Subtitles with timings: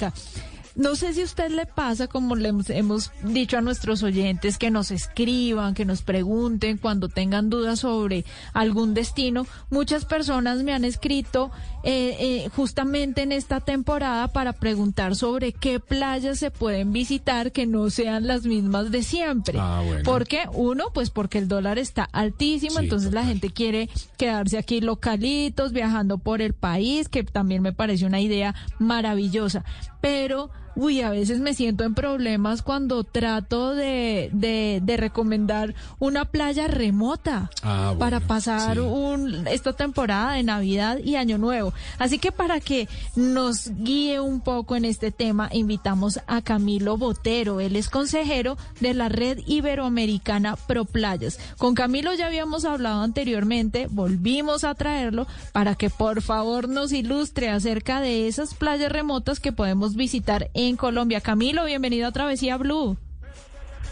[0.00, 0.49] Rica.
[0.80, 4.70] No sé si a usted le pasa, como le hemos, dicho a nuestros oyentes, que
[4.70, 9.46] nos escriban, que nos pregunten cuando tengan dudas sobre algún destino.
[9.68, 11.50] Muchas personas me han escrito
[11.82, 17.66] eh, eh, justamente en esta temporada para preguntar sobre qué playas se pueden visitar que
[17.66, 19.58] no sean las mismas de siempre.
[19.60, 20.02] Ah, bueno.
[20.02, 24.80] Porque uno, pues porque el dólar está altísimo, Sí, entonces la gente quiere quedarse aquí
[24.80, 29.62] localitos, viajando por el país, que también me parece una idea maravillosa.
[30.00, 36.24] Pero, uy, a veces me siento en problemas cuando trato de, de, de recomendar una
[36.24, 38.80] playa remota Ah, bueno, para pasar sí.
[38.80, 41.72] un, esta temporada de Navidad y Año Nuevo.
[41.98, 47.60] Así que para que nos guíe un poco en este tema, invitamos a Camilo Botero.
[47.60, 51.38] Él es consejero de la Red Iberoamericana Pro Playas.
[51.58, 57.50] Con Camilo ya habíamos hablado anteriormente, volvimos a traerlo para que por favor nos ilustre
[57.50, 61.20] acerca de esas playas remotas que podemos visitar en Colombia.
[61.20, 62.96] Camilo, bienvenido a Travesía Blue.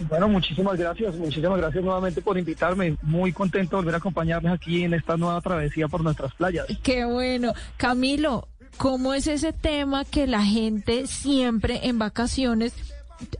[0.08, 2.96] Bueno, muchísimas gracias, muchísimas gracias nuevamente por invitarme.
[3.02, 6.66] Muy contento de volver a acompañarles aquí en esta nueva travesía por nuestras playas.
[6.84, 7.52] Qué bueno.
[7.76, 12.74] Camilo, ¿cómo es ese tema que la gente siempre en vacaciones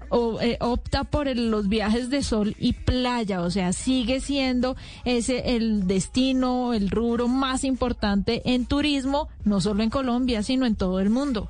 [0.09, 3.42] o, eh, opta por el- los viajes de sol y playa?
[3.42, 9.85] O sea, sigue siendo ese el destino, el rubro más importante en turismo, no solo
[9.85, 11.48] en Colombia, sino en todo el mundo.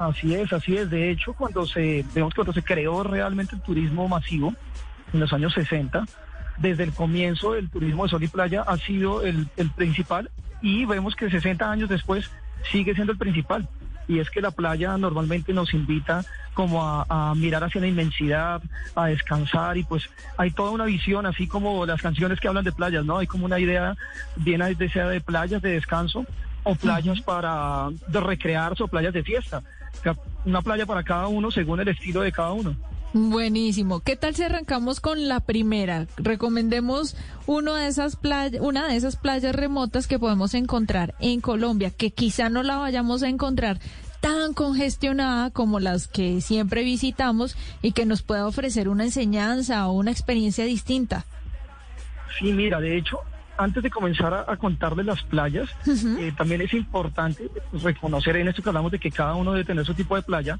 [0.00, 0.88] Así es, así es.
[0.88, 4.54] De hecho, cuando se, que cuando se creó realmente el turismo masivo
[5.12, 6.06] en los años 60,
[6.56, 10.30] desde el comienzo el turismo de sol y playa ha sido el, el principal
[10.62, 12.30] y vemos que 60 años después
[12.72, 13.68] sigue siendo el principal.
[14.08, 16.24] Y es que la playa normalmente nos invita
[16.54, 18.62] como a, a mirar hacia la inmensidad,
[18.94, 20.08] a descansar y pues
[20.38, 23.18] hay toda una visión, así como las canciones que hablan de playas, ¿no?
[23.18, 23.98] Hay como una idea
[24.36, 26.24] bien de sea de playas de descanso
[26.62, 29.62] o playas para de recrearse o playas de fiesta.
[30.44, 32.76] Una playa para cada uno según el estilo de cada uno.
[33.12, 34.00] Buenísimo.
[34.00, 36.06] ¿Qué tal si arrancamos con la primera?
[36.16, 41.90] Recomendemos uno de esas playas, una de esas playas remotas que podemos encontrar en Colombia,
[41.90, 43.80] que quizá no la vayamos a encontrar
[44.20, 49.92] tan congestionada como las que siempre visitamos y que nos pueda ofrecer una enseñanza o
[49.92, 51.24] una experiencia distinta.
[52.38, 53.18] Sí, mira, de hecho,
[53.60, 57.50] antes de comenzar a, a contarles las playas, eh, también es importante
[57.82, 60.58] reconocer en esto que hablamos de que cada uno debe tener su tipo de playa,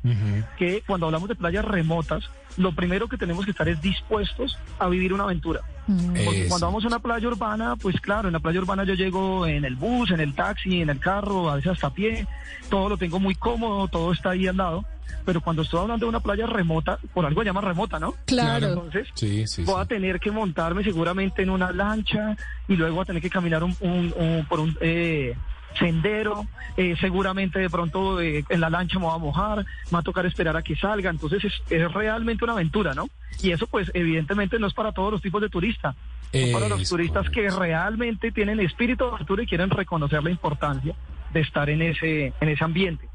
[0.58, 2.24] que cuando hablamos de playas remotas,
[2.56, 5.60] lo primero que tenemos que estar es dispuestos a vivir una aventura.
[5.86, 6.48] Porque Eso.
[6.50, 9.64] cuando vamos a una playa urbana, pues claro, en la playa urbana yo llego en
[9.64, 12.26] el bus, en el taxi, en el carro, a veces hasta a pie,
[12.68, 14.84] todo lo tengo muy cómodo, todo está ahí al lado.
[15.24, 18.14] Pero cuando estoy hablando de una playa remota, por algo llama remota, ¿no?
[18.26, 18.68] Claro.
[18.68, 22.36] Entonces, Sí, sí, voy a tener que montarme seguramente en una lancha
[22.68, 25.34] y luego voy a tener que caminar un, un- un- por un eh,
[25.78, 26.46] sendero.
[26.76, 30.02] eh, seguramente de pronto eh, en la lancha me voy a mojar, me va a
[30.02, 31.10] tocar esperar a que salga.
[31.10, 33.08] Entonces es, es realmente una aventura, ¿no?
[33.42, 35.94] Y eso pues evidentemente no es para todos los tipos de turistas.
[36.32, 40.30] Son para los Es turistas que realmente tienen espíritu de aventura y quieren reconocer la
[40.30, 40.94] importancia
[41.32, 43.08] de estar en ese, en ese ambiente.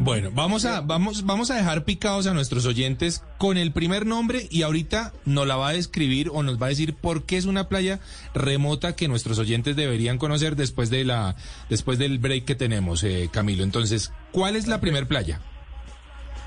[0.00, 4.46] Bueno, vamos a, vamos, vamos a dejar picados a nuestros oyentes con el primer nombre
[4.50, 7.46] y ahorita nos la va a describir o nos va a decir por qué es
[7.46, 7.98] una playa
[8.34, 11.36] remota que nuestros oyentes deberían conocer después de la,
[11.70, 13.64] después del break que tenemos, eh, Camilo.
[13.64, 15.40] Entonces, ¿cuál es la primer playa?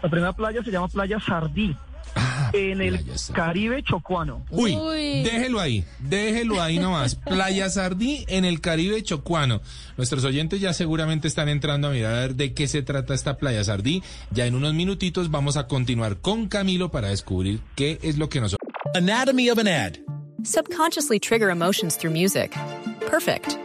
[0.02, 1.76] La primera playa se llama Playa Sardí,
[2.20, 3.00] Ah, en el.
[3.34, 4.46] Caribe chocuano.
[4.50, 5.24] Uy, Uy.
[5.24, 7.16] déjelo ahí, déjelo ahí nomás.
[7.26, 9.62] Playa Sardí en el Caribe chocuano.
[9.98, 14.04] Nuestros oyentes ya seguramente están entrando a mirar de qué se trata esta Playa Sardí.
[14.32, 18.42] Ya en unos minutitos vamos a continuar con Camilo para descubrir qué es lo que
[18.42, 18.56] nos
[18.96, 19.94] Anatomy of an ad.
[20.44, 22.56] Subconsciously trigger emotions through music.
[23.10, 23.58] Perfect.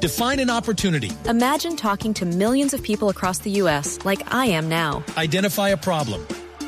[0.00, 1.10] Define an opportunity.
[1.28, 3.98] Imagine talking to millions of people across the U.S.
[4.04, 5.02] like I am now.
[5.16, 6.20] Identify a problem.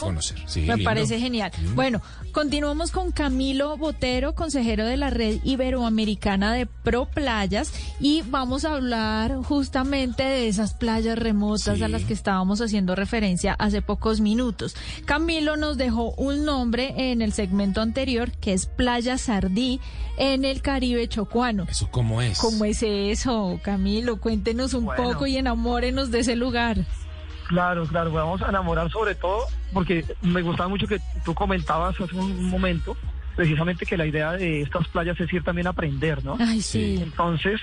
[0.00, 0.38] conocer.
[0.46, 0.84] Sí, Me lindo.
[0.84, 1.52] parece genial.
[1.74, 2.00] Bueno,
[2.32, 8.74] continuamos con Camilo Botero, consejero de la red iberoamericana de Pro Playas, y vamos a
[8.74, 11.82] hablar justamente de esas playas remotas Sí.
[11.84, 14.74] a las que estábamos haciendo referencia hace pocos minutos.
[15.04, 19.80] Camilo nos dejó un nombre en el segmento anterior, que es Playa Sardí,
[20.16, 21.66] en el Caribe chocuano.
[21.68, 22.38] ¿Eso cómo es?
[22.38, 24.20] ¿Cómo es eso, Camilo?
[24.20, 25.02] Cuéntenos un Bueno.
[25.02, 26.84] poco y enamórenos de ese lugar.
[27.46, 29.40] Claro, claro, vamos a enamorar sobre todo
[29.72, 32.96] porque me gustaba mucho que tú comentabas hace un momento
[33.36, 36.36] precisamente que la idea de estas playas es ir también a aprender, ¿no?
[36.38, 36.98] Ay, sí.
[37.02, 37.60] Entonces,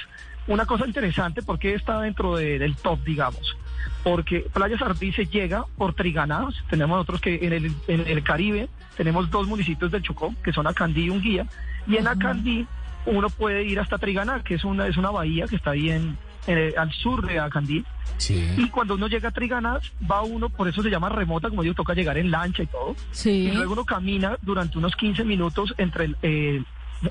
[0.47, 3.55] una cosa interesante, porque está dentro de- del top, digamos?
[4.03, 8.67] Porque Playa Sardí se llega por Triganadas, tenemos nosotros que en el, en el Caribe
[8.97, 11.45] tenemos dos municipios del Chocó, que son Acandí y Unguía,
[11.87, 12.67] y en Acandí
[13.05, 16.17] uno puede ir hasta Triganá, que es una, es una bahía que está ahí en,
[16.47, 17.83] en el- al sur de Acandí,
[18.17, 18.47] Sí.
[18.57, 21.75] y cuando uno llega a Triganas, va uno, por eso se llama remota, como digo,
[21.75, 22.95] toca llegar en lancha y todo.
[23.11, 23.29] Sí.
[23.47, 26.17] Y luego uno camina durante unos 15 minutos entre el...
[26.21, 26.63] eh,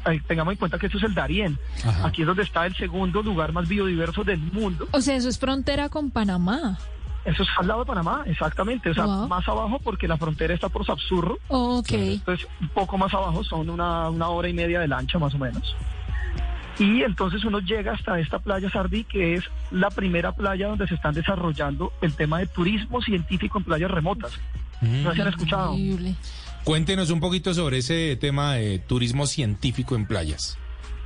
[0.06, 1.58] eh, tengamos en cuenta que esto es el Darién.
[1.84, 2.06] Ajá.
[2.06, 4.86] Aquí es donde está el segundo lugar más biodiverso del mundo.
[4.92, 6.78] O sea, eso es frontera con Panamá.
[7.24, 8.88] Eso es al lado de Panamá, exactamente.
[8.90, 9.28] O sea, Wow.
[9.28, 11.38] más abajo porque la frontera está por Sapsurro.
[11.48, 11.90] Ok.
[11.92, 15.38] Entonces, un poco más abajo son una, una hora y media de lancha más o
[15.38, 15.74] menos.
[16.80, 20.94] Y entonces uno llega hasta esta playa Sardí, que es la primera playa donde se
[20.94, 24.32] están desarrollando el tema de turismo científico en playas remotas.
[24.80, 25.02] Mm.
[25.02, 25.74] ¿No se han escuchado?
[25.74, 26.14] Increíble.
[26.64, 30.56] Cuéntenos un poquito sobre ese tema de turismo científico en playas.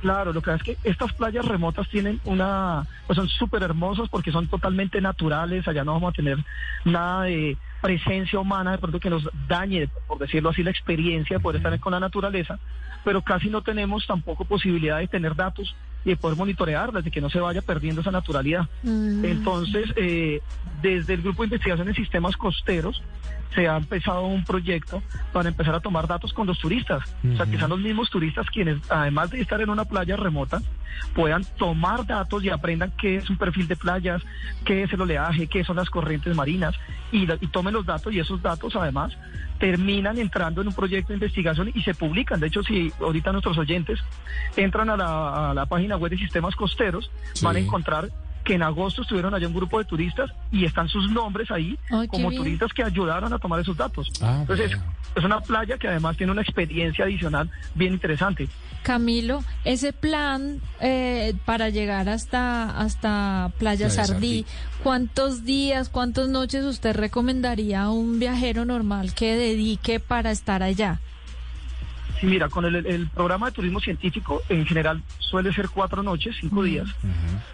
[0.01, 4.07] Claro, lo que pasa es que estas playas remotas tienen una, pues son súper hermosas
[4.09, 6.37] porque son totalmente naturales, allá no vamos a tener
[6.83, 11.43] nada de presencia humana de pronto que nos dañe, por decirlo así, la experiencia de
[11.43, 12.59] poder estar con la naturaleza,
[13.03, 15.75] pero casi no tenemos tampoco posibilidad de tener datos
[16.05, 18.69] y de poder monitorearlas, de que no se vaya perdiendo esa naturalidad.
[18.83, 19.25] Mm.
[19.25, 20.39] Entonces, eh,
[20.81, 23.01] desde el Grupo de Investigación en Sistemas Costeros
[23.55, 27.03] se ha empezado un proyecto para empezar a tomar datos con los turistas.
[27.33, 30.61] O sea, que sean los mismos turistas quienes, además de estar en una playa remota,
[31.13, 34.21] puedan tomar datos y aprendan qué es un perfil de playas,
[34.65, 36.75] qué es el oleaje, qué son las corrientes marinas,
[37.11, 39.17] y, y tomen los datos y esos datos además
[39.59, 42.39] terminan entrando en un proyecto de investigación y se publican.
[42.39, 43.99] De hecho, si ahorita nuestros oyentes
[44.57, 47.45] entran a la, a la página web de Sistemas Costeros, Sí.
[47.45, 48.09] van a encontrar
[48.43, 51.77] que en agosto estuvieron allá un grupo de turistas y están sus nombres ahí
[52.09, 52.43] como bien.
[52.43, 54.07] turistas que ayudaron a tomar esos datos.
[54.21, 54.93] Ah, Entonces, bueno.
[55.15, 58.47] es una playa que además tiene una experiencia adicional bien interesante.
[58.83, 64.45] Camilo, ese plan eh, para llegar hasta, hasta Playa Playa Sardí, Sardí.
[64.83, 70.99] ¿cuántos días, cuántas noches usted recomendaría a un viajero normal que dedique para estar allá?
[72.19, 76.35] Sí, mira, con el, el programa de turismo científico en general suele ser cuatro noches,
[76.39, 76.87] cinco días,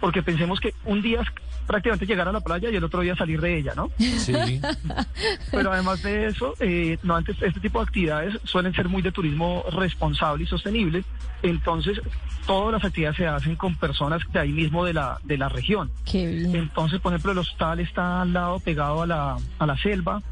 [0.00, 1.28] porque pensemos que un día es
[1.66, 3.90] prácticamente llegar a la playa y el otro día salir de ella, ¿no?
[3.98, 4.60] Sí.
[5.50, 9.12] Pero además de eso, eh, no antes este tipo de actividades suelen ser muy de
[9.12, 11.04] turismo responsable y sostenible.
[11.42, 12.00] Entonces,
[12.46, 15.90] todas las actividades se hacen con personas de ahí mismo de la, de la región.
[16.04, 16.54] Qué bien.
[16.54, 20.22] Entonces, por ejemplo, el hostal está al lado, pegado a la, a la selva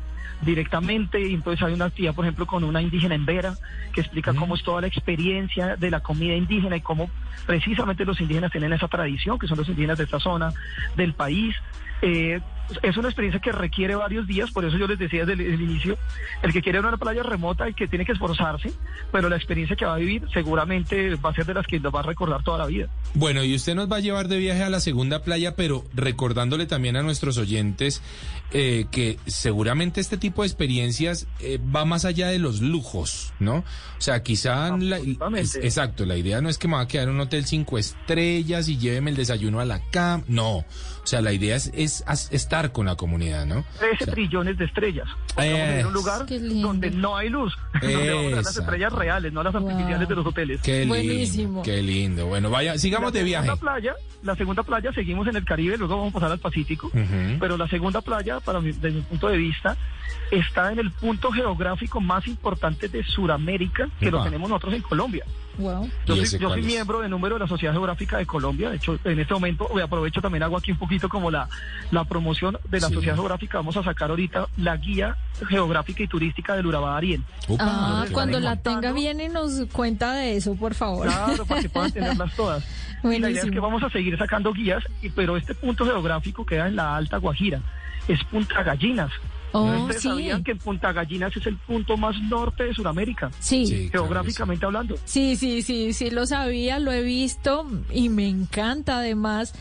[0.41, 3.55] directamente, y entonces hay una actividad, por ejemplo, con una indígena en Vera,
[3.93, 7.11] que explica cómo es toda la experiencia de la comida indígena y cómo
[7.47, 10.53] precisamente los indígenas tienen esa tradición, que son los indígenas de esta zona
[10.97, 11.55] del país.
[12.03, 12.41] Eh,
[12.83, 15.61] es una experiencia que requiere varios días, por eso yo les decía desde el, el
[15.61, 15.97] inicio,
[16.43, 18.73] el que quiere una playa remota, el que tiene que esforzarse,
[19.13, 21.91] pero la experiencia que va a vivir seguramente va a ser de las que lo
[21.91, 22.89] va a recordar toda la vida.
[23.15, 26.67] Bueno, y usted nos va a llevar de viaje a la segunda playa, pero recordándole
[26.67, 28.03] también a nuestros oyentes
[28.53, 33.57] eh, que seguramente este tipo de experiencias eh, va más allá de los lujos, ¿no?
[33.59, 33.65] O
[34.01, 34.77] sea, quizá...
[34.79, 35.41] la- Absolutamente.
[35.41, 37.79] es- exacto, la idea no es que me va a quedar en un hotel cinco
[37.79, 40.65] estrellas y lléveme el desayuno a la cama, no.
[41.11, 43.65] O sea, la idea es, estar con la comunidad, ¿no?
[43.81, 45.09] 13 O sea, trillones de estrellas.
[45.35, 45.43] A
[45.89, 47.53] un lugar donde no hay luz,
[47.83, 50.09] donde vamos a ver las estrellas reales, no las artificiales Wow.
[50.09, 50.61] de los hoteles.
[50.63, 51.47] Qué Buenísimo.
[51.49, 52.27] lindo, qué lindo.
[52.27, 53.47] Bueno, vaya, sigamos de la viaje.
[53.47, 56.93] segunda playa, la segunda playa seguimos en el Caribe, luego vamos a pasar al Pacífico,
[57.41, 59.77] pero la segunda playa, para mi, desde mi punto de vista,
[60.31, 65.25] está en el punto geográfico más importante de Sudamérica, que lo tenemos nosotros en Colombia.
[65.61, 65.89] Wow.
[66.07, 68.71] Yo ¿Y soy, yo soy miembro de número de la Sociedad Geográfica de Colombia.
[68.71, 71.49] De hecho, en este momento, hoy aprovecho también, hago aquí un poquito como la,
[71.91, 72.95] la promoción de la Sí.
[72.95, 73.59] Sociedad Geográfica.
[73.59, 75.17] Vamos a sacar ahorita la guía
[75.49, 77.01] geográfica y turística del Urabá.
[77.49, 81.07] Upa, Ah, cuando la tenga viene nos cuenta de eso, por favor.
[81.07, 82.65] Claro, para que puedan tenerlas todas.
[83.05, 84.83] Y la idea es que vamos a seguir sacando guías,
[85.15, 87.61] pero este punto geográfico queda en la Alta Guajira.
[88.09, 89.11] Es Punta Gallinas.
[89.53, 90.09] Oh, ¿Ustedes sí.
[90.09, 93.31] sabían que Punta Gallinas es el punto más norte de Sudamérica?
[93.41, 93.67] Sí.
[93.67, 94.97] Sí, claro geográficamente hablando.
[95.05, 99.55] Sí, sí, sí, sí, lo sabía, lo he visto y me encanta además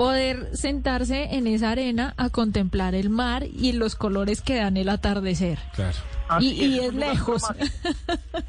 [0.00, 4.88] poder sentarse en esa arena a contemplar el mar y los colores que dan el
[4.88, 5.58] atardecer.
[5.74, 5.98] Claro.
[6.40, 7.42] Y, es lejos.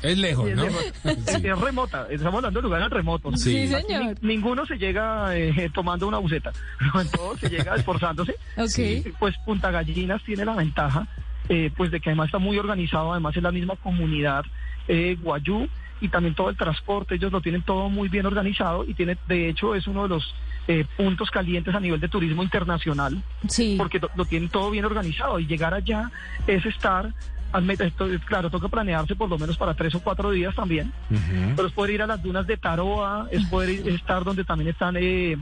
[0.01, 0.63] Es lejos, Es, ¿no?
[0.63, 0.93] Es-
[1.43, 3.41] es remota, estamos hablando de lugares remotos.
[3.41, 3.67] Sí.
[3.67, 4.15] Sí, señor.
[4.21, 6.53] ni- ninguno se llega eh, tomando una buceta,
[7.13, 8.31] todo se llega esforzándose.
[8.55, 8.67] Ok.
[8.69, 9.03] Sí.
[9.19, 11.05] Pues Punta Gallinas tiene la ventaja,
[11.49, 14.45] eh, pues de que además está muy organizado, además es la misma comunidad
[14.87, 15.67] eh, Guayú
[16.01, 19.49] y también todo el transporte, ellos lo tienen todo muy bien organizado y tiene, de
[19.49, 20.33] hecho, es uno de los
[20.67, 23.75] eh, puntos calientes a nivel de turismo internacional Sí.
[23.77, 26.09] porque lo, lo tienen todo bien organizado y llegar allá
[26.47, 27.09] es estar,
[27.51, 30.55] al met- esto es- claro, toca planearse por lo menos para tres o cuatro días
[30.55, 30.91] también,
[31.55, 34.69] pero es poder ir a las dunas de Taroa, es poder ir- estar donde también
[34.71, 35.37] están eh,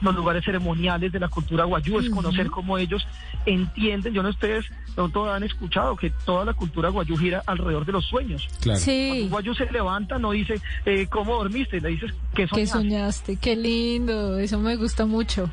[0.00, 3.06] los lugares ceremoniales de la cultura guayú, es conocer cómo ellos
[3.46, 7.84] entienden, yo no sé ustedes pronto han escuchado que toda la cultura guayú gira alrededor
[7.84, 8.48] de los sueños.
[8.60, 8.80] Claro.
[8.84, 12.78] Cuando un guayú se levanta, no dice eh, cómo dormiste, le dices que ¿Qué soñaste.
[12.78, 13.36] soñaste?
[13.36, 15.50] Qué lindo, eso me gusta mucho.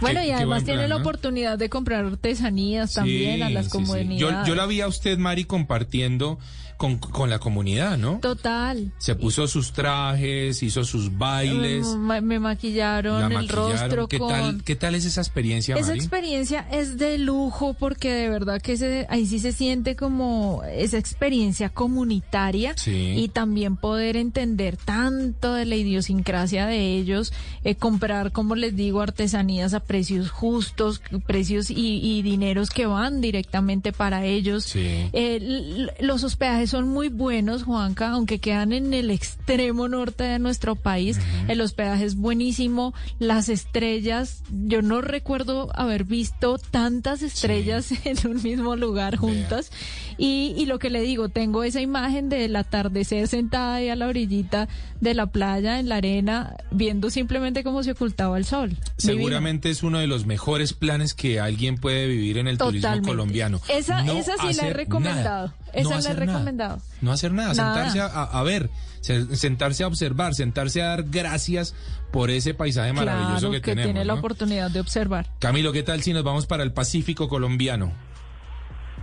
[0.00, 1.00] Bueno, y además tiene plan, la ¿no?
[1.02, 3.78] oportunidad de comprar artesanías también a las sí, sí.
[3.78, 4.46] comunidades.
[4.46, 6.38] Yo, yo la vi a usted, Mari, compartiendo
[6.80, 8.20] con, con la comunidad, ¿no?
[8.22, 8.90] Total.
[8.96, 11.86] Se puso sus trajes, hizo sus bailes.
[11.88, 14.30] Me, me maquillaron la el rostro ¿Qué, con...
[14.30, 15.98] tal, ¿Qué tal es esa experiencia, Esa Mari?
[15.98, 20.96] experiencia es de lujo porque de verdad que se, ahí sí se siente como esa
[20.96, 28.54] experiencia comunitaria y también poder entender tanto de la idiosincrasia de ellos, eh, comprar, como
[28.54, 34.62] les digo, artesanías a precios justos, precios y, y dineros que van directamente para ellos.
[34.62, 35.08] Sí.
[35.12, 40.76] Eh, los hospedajes son muy buenos, Juanca, aunque quedan en el extremo norte de nuestro
[40.76, 41.18] país.
[41.48, 42.94] El hospedaje es buenísimo.
[43.18, 49.72] Las estrellas, yo no recuerdo haber visto tantas estrellas en un mismo lugar juntas.
[50.18, 54.06] Y, y lo que le digo, tengo esa imagen del atardecer sentada ahí a la
[54.06, 54.68] orillita
[55.00, 58.76] de la playa, en la arena, viendo simplemente cómo se ocultaba el sol.
[58.98, 63.60] Seguramente es uno de los mejores planes que alguien puede vivir en el turismo colombiano.
[63.68, 65.46] Esa- No esa sí la he hacer recomendado.
[65.48, 65.54] nada.
[65.72, 66.14] Esa la he nada.
[66.26, 66.78] recomendado.
[67.00, 67.74] No hacer nada, Nada.
[67.90, 68.68] sentarse a, a- a ver,
[69.00, 71.74] se- sentarse a observar, sentarse a dar gracias
[72.12, 73.86] por ese paisaje maravilloso Claro, que, que tenemos.
[73.86, 74.18] tiene la ¿no?
[74.18, 75.26] oportunidad de observar.
[75.38, 77.90] Camilo, ¿qué tal si nos vamos para el Pacífico colombiano?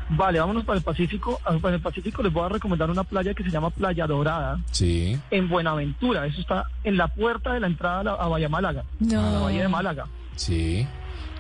[0.10, 1.42] Vale, vámonos para el Pacífico.
[1.44, 4.58] Ah, Para el Pacífico les voy a recomendar una playa que se llama Playa Dorada.
[4.72, 5.20] Sí.
[5.32, 6.26] en Buenaventura.
[6.26, 9.20] Eso está en la puerta de la entrada a, la, a Bahía Málaga, No.
[9.20, 10.06] a la Bahía de Málaga.
[10.38, 10.88] Sí.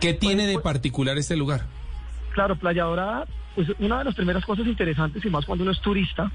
[0.01, 1.65] ¿Qué tiene de pues- particular este lugar?
[2.33, 3.25] Claro, Playa Dorada,
[3.55, 6.31] pues una de las primeras cosas interesantes, y más cuando uno es turista,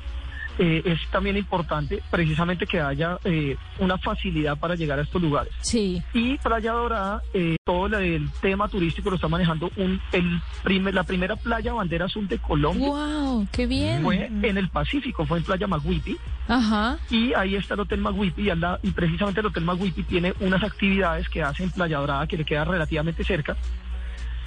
[0.59, 5.53] eh, es también importante precisamente que haya eh, una facilidad para llegar a estos lugares.
[5.61, 6.03] Sí.
[6.15, 11.05] Y Playa Dorada, eh, todo el tema turístico lo está manejando un, el primer, la
[11.05, 12.89] primera playa bandera azul de Colombia.
[12.89, 14.03] Wow, qué bien.
[14.03, 16.17] Fue en el Pacífico, fue en Playa Maguipi.
[16.49, 16.99] Ajá.
[17.11, 20.35] Y ahí está el Hotel Maguipi y, al la- y precisamente el Hotel Maguipi tiene
[20.41, 23.57] unas actividades que hace en Playa Dorada que le queda relativamente cerca.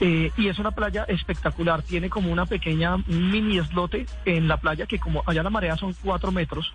[0.02, 4.86] Eh, y es una playa espectacular, tiene como una pequeña mini islote en la playa
[4.86, 6.74] que como allá la marea son cuatro metros.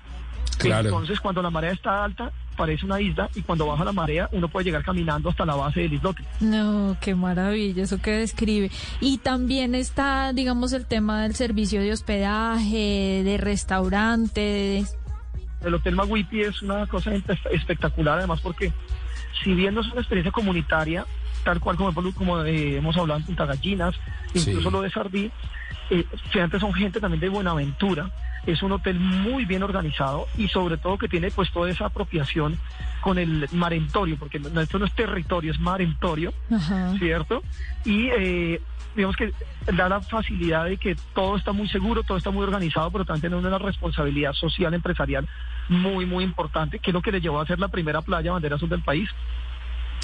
[0.59, 0.89] Claro.
[0.89, 4.49] Entonces cuando la marea está alta parece una isla y cuando baja la marea uno
[4.49, 6.23] puede llegar caminando hasta la base del islote.
[6.41, 8.71] No, qué maravilla eso que describe.
[9.01, 14.97] Y también está, digamos, el tema del servicio de hospedaje, de restaurantes.
[15.65, 18.73] El Hotel Maguipi es una cosa espe- espectacular, además porque
[19.43, 21.07] si bien no es una experiencia comunitaria,
[21.45, 23.95] tal cual como, como eh, hemos hablado en Punta Gallinas,
[24.35, 24.71] incluso Sí.
[24.71, 25.31] lo de Sardí,
[25.91, 28.11] eh, fíjate, son gente también de Buenaventura.
[28.47, 32.59] Es un hotel muy bien organizado y sobre todo que tiene pues toda esa apropiación
[33.03, 36.33] con el marentorio, porque esto no es territorio, es marentorio.
[36.51, 36.95] Ajá.
[36.99, 37.43] ¿cierto?
[37.85, 38.61] Y eh,
[38.97, 39.33] digamos que
[39.73, 43.33] da la facilidad de que todo está muy seguro, todo está muy organizado, pero también
[43.33, 45.29] tiene una responsabilidad social, empresarial
[45.69, 48.57] muy, muy importante, que es lo que le llevó a ser la primera playa bandera
[48.57, 49.09] azul del país.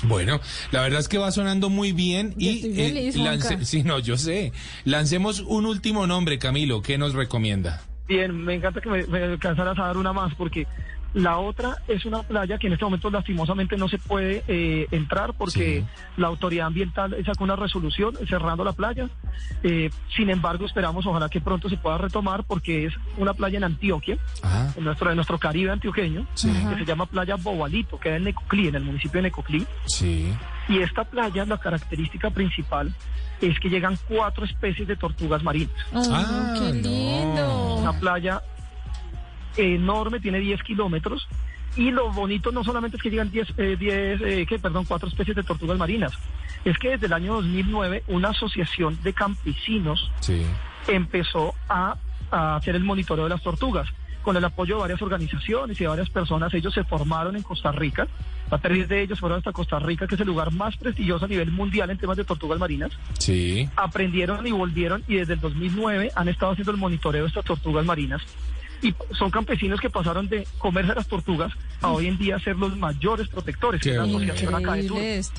[0.05, 0.41] Bueno,
[0.73, 3.65] la verdad es que va sonando muy bien Yo y estoy feliz, Juanca.
[3.65, 4.53] sí, no, yo sé.
[4.85, 7.83] Lancemos un último nombre, Camilo, ¿qué nos recomienda?
[8.07, 10.67] Bien, me encanta que me, me alcanzaras a dar una más, porque
[11.16, 15.32] la otra es una playa que en este momento lastimosamente no se puede eh, entrar
[15.32, 15.85] porque Sí.
[16.18, 19.08] la autoridad ambiental sacó una resolución cerrando la playa.
[19.62, 23.64] Eh, sin embargo, esperamos ojalá que pronto se pueda retomar porque es una playa en
[23.64, 26.50] Antioquia, Ah, en nuestro, en nuestro Caribe antioqueño, Sí.
[26.50, 26.70] Ajá.
[26.75, 29.66] que se llama Playa Bobalito, queda en Necoclí, en el municipio de Necoclí.
[29.87, 30.30] sí.
[30.68, 32.92] Y esta playa, la característica principal
[33.40, 35.70] es que llegan cuatro especies de tortugas marinas.
[35.94, 36.88] Oh, Ah, qué no.
[36.88, 37.75] lindo.
[37.76, 38.42] Una playa
[39.56, 41.26] enorme, tiene 10 kilómetros.
[41.76, 45.08] Y lo bonito no solamente es que llegan 10, eh, 10 eh, que, perdón, cuatro
[45.08, 46.12] especies de tortugas marinas,
[46.64, 50.42] es que desde el año 2009 una asociación de campesinos Sí.
[50.88, 51.96] empezó a,
[52.30, 53.88] a hacer el monitoreo de las tortugas.
[54.22, 57.70] con el apoyo de varias organizaciones y de varias personas, ellos se formaron en Costa
[57.70, 58.08] Rica.
[58.50, 61.28] A tres de ellos fueron hasta Costa Rica, que es el lugar más prestigioso a
[61.28, 62.90] nivel mundial en temas de tortugas marinas.
[63.20, 63.68] Sí.
[63.76, 67.84] Aprendieron y volvieron y desde el 2009 han estado haciendo el monitoreo de estas tortugas
[67.86, 68.20] marinas.
[68.83, 72.76] Y son campesinos que pasaron de comerse las tortugas a hoy en día ser los
[72.76, 73.80] mayores protectores.
[73.80, 75.33] Qué que es la asociación acá de.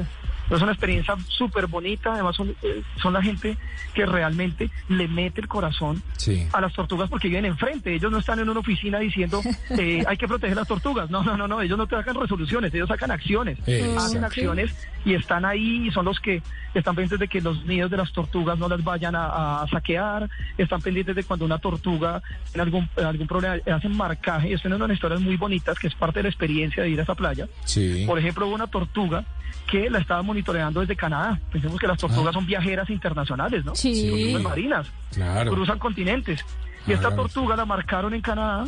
[0.50, 3.58] Es una experiencia súper bonita, además son, eh, son la gente
[3.94, 6.48] que realmente le mete el corazón Sí.
[6.54, 9.42] a las tortugas porque viven enfrente, ellos no están en una oficina diciendo
[9.78, 12.74] eh, hay que proteger las tortugas, no, no, no, no, ellos no te sacan resoluciones,
[12.74, 14.00] ellos sacan acciones, Exacto.
[14.00, 16.42] hacen acciones y están ahí y son los que
[16.74, 20.30] están pendientes de que los nidos de las tortugas no las vayan a, a saquear,
[20.58, 22.22] están pendientes de cuando una tortuga
[22.54, 26.24] en algún, algún problema hacen marcaje, es una historias muy bonitas que es parte de
[26.24, 27.48] la experiencia de ir a esa playa.
[27.66, 28.04] Sí.
[28.06, 29.24] Por ejemplo, hubo una tortuga
[29.70, 31.40] que la estaba monitoreando desde Canadá.
[31.52, 33.76] Pensemos que las tortugas son viajeras internacionales, ¿no?
[33.76, 34.08] Sí.
[34.10, 34.88] Tortugas marinas.
[35.14, 35.52] Claro.
[35.52, 36.46] Cruzan continentes.
[36.86, 37.16] Y esta Ah.
[37.16, 38.66] tortuga la marcaron en Canadá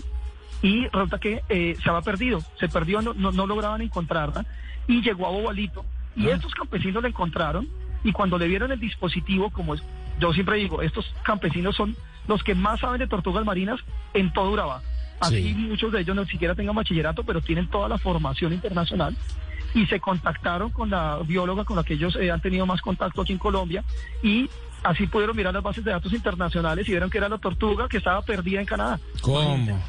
[0.64, 2.42] y resulta que eh, se había perdido.
[2.60, 4.46] Se perdió, no, no, no lograban encontrarla
[4.88, 5.86] y llegó a Bobalito.
[6.16, 6.36] Y Ah.
[6.36, 7.68] estos campesinos la encontraron
[8.04, 9.84] y cuando le vieron el dispositivo, como es,
[10.20, 11.96] yo siempre digo, estos campesinos son
[12.28, 13.80] los que más saben de tortugas marinas
[14.14, 14.82] en todo Urabá.
[15.20, 15.54] Así Sí.
[15.54, 19.16] muchos de ellos no siquiera tengan bachillerato, pero tienen toda la formación internacional
[19.74, 23.22] y se contactaron con la bióloga con la que ellos eh, han tenido más contacto
[23.22, 23.84] aquí en Colombia
[24.24, 24.50] y
[24.84, 27.98] así pudieron mirar las bases de datos internacionales y vieron que era la tortuga que
[27.98, 29.00] estaba perdida en Canadá.
[29.22, 29.80] ¿Cómo?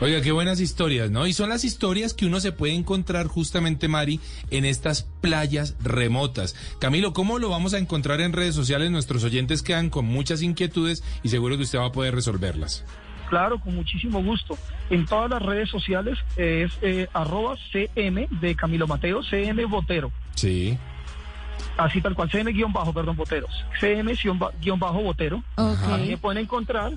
[0.00, 1.26] Oiga, qué buenas historias, ¿no?
[1.26, 4.18] Y son las historias que uno se puede encontrar justamente, Mari,
[4.50, 6.56] en estas playas remotas.
[6.80, 8.90] Camilo, ¿cómo lo vamos a encontrar en redes sociales?
[8.90, 12.84] Nuestros oyentes quedan con muchas inquietudes y seguro que usted va a poder resolverlas.
[13.28, 14.56] Claro, con muchísimo gusto.
[14.90, 20.10] En todas las redes sociales es eh, arroba CM de Camilo Mateo, CM Botero.
[20.34, 20.78] Sí.
[21.76, 23.50] Así tal cual, CM guion bajo, perdón, Boteros.
[23.80, 25.42] CM guion ba- guion bajo Botero.
[25.56, 26.92] Ahí me pueden encontrar.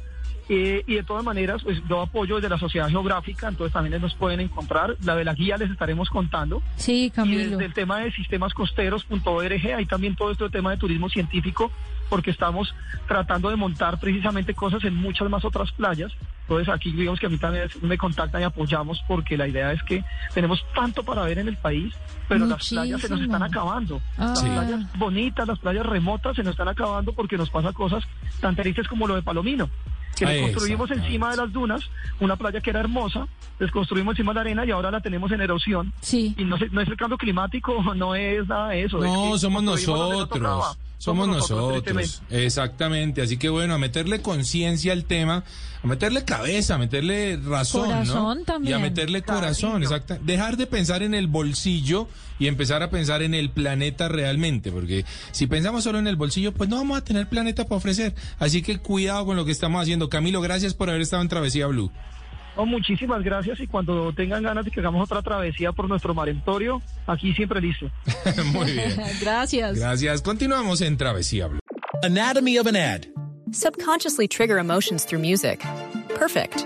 [0.50, 4.14] eh, y de todas maneras, pues yo apoyo desde la Sociedad Geográfica, entonces también nos
[4.16, 4.96] pueden encontrar.
[5.04, 6.62] La de la guía les estaremos contando.
[6.78, 7.50] Sí, Y Camilo.
[7.52, 11.70] desde el tema de sistemascosteros.org, hay también todo esto de tema de turismo científico,
[12.10, 12.74] porque estamos
[13.08, 16.12] tratando de montar precisamente cosas en muchas más otras playas.
[16.44, 19.84] Entonces aquí digamos que a mí también me contactan y apoyamos porque la idea es
[19.84, 21.94] que tenemos tanto para ver en el país,
[22.30, 23.36] pero las playas se nos Muchísimo.
[23.36, 24.02] están acabando.
[24.18, 24.46] Las Ah.
[24.46, 28.04] playas bonitas, las playas remotas se nos están acabando porque nos pasa cosas
[28.40, 29.70] tan tristes como lo de Palomino.
[30.16, 31.82] Que le Ah, construimos encima de las dunas
[32.20, 33.28] una playa que era hermosa,
[33.60, 35.94] les construimos encima de la arena y ahora la tenemos en erosión.
[36.02, 36.34] Sí.
[36.38, 38.98] Y no, se- no es el cambio climático, no es nada de eso.
[38.98, 40.78] es No, que somos nosotros.
[40.98, 42.22] Somos nosotros.
[42.30, 43.22] Exactamente.
[43.22, 45.44] Así que bueno, a meterle conciencia al tema,
[45.84, 48.46] a meterle cabeza, a meterle razón, Corazón ¿no?
[48.46, 48.72] también.
[48.72, 50.18] Y a meterle corazón, exacto.
[50.24, 52.08] Dejar de pensar en el bolsillo
[52.40, 56.52] y empezar a pensar en el planeta realmente, porque si pensamos solo en el bolsillo,
[56.52, 58.16] pues no vamos a tener planeta para ofrecer.
[58.40, 60.10] Así que cuidado con lo que estamos haciendo.
[60.10, 61.92] Camilo, gracias por haber estado en Travesía Blue.
[62.58, 66.82] No, muchísimas gracias y cuando tengan ganas de que hagamos otra travesía por nuestro marentorio,
[67.06, 67.90] aquí siempre listo.
[68.52, 68.96] Muy bien.
[69.22, 69.78] Gracias.
[69.78, 70.22] Gracias.
[70.24, 71.50] Continuamos en Travesía.
[72.02, 73.06] Anatomy of an ad.
[73.52, 75.64] Subconsciously trigger emotions through music.
[76.16, 76.66] Perfect.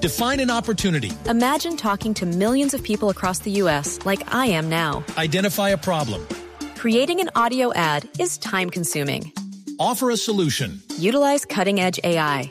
[0.00, 1.12] Define an opportunity.
[1.28, 3.98] Imagine talking to millions of people across the U.S.
[4.06, 5.04] like I am now.
[5.18, 6.26] Identify a problem.
[6.76, 9.32] Creating an audio ad is time consuming.
[9.78, 10.80] Offer a solution.
[10.98, 12.50] Utilize cutting edge AI.